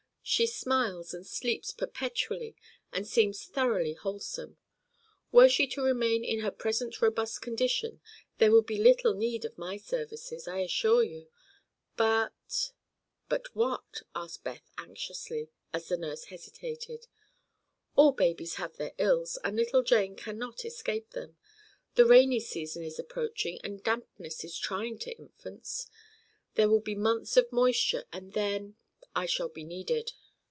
She 0.23 0.45
smiles 0.45 1.13
and 1.15 1.25
sleeps 1.25 1.73
perpetually 1.73 2.55
and 2.93 3.05
seems 3.05 3.47
thoroughly 3.47 3.93
wholesome. 3.95 4.57
Were 5.31 5.49
she 5.49 5.65
to 5.69 5.81
remain 5.81 6.23
in 6.23 6.39
her 6.39 6.51
present 6.51 7.01
robust 7.01 7.41
condition 7.41 8.01
there 8.37 8.51
would 8.51 8.67
be 8.67 8.77
little 8.77 9.13
need 9.15 9.43
of 9.45 9.57
my 9.57 9.75
services, 9.77 10.47
I 10.47 10.59
assure 10.59 11.03
you. 11.03 11.27
But—" 11.97 12.71
"But 13.27 13.53
what?" 13.55 14.03
asked 14.15 14.43
Beth 14.43 14.69
anxiously, 14.77 15.49
as 15.73 15.87
the 15.87 15.97
nurse 15.97 16.25
hesitated. 16.25 17.07
"All 17.95 18.13
babies 18.13 18.55
have 18.55 18.77
their 18.77 18.93
ills, 18.99 19.37
and 19.43 19.57
little 19.57 19.81
Jane 19.83 20.15
cannot 20.15 20.63
escape 20.63 21.09
them. 21.09 21.35
The 21.95 22.05
rainy 22.05 22.39
season 22.39 22.83
is 22.83 22.99
approaching 22.99 23.59
and 23.63 23.83
dampness 23.83 24.43
is 24.45 24.57
trying 24.57 24.99
to 24.99 25.17
infants. 25.17 25.87
There 26.53 26.69
will 26.69 26.79
be 26.79 26.95
months 26.95 27.35
of 27.37 27.51
moisture, 27.51 28.05
and 28.13 28.31
then—I 28.33 29.25
shall 29.25 29.49
be 29.49 29.65
needed." 29.65 30.13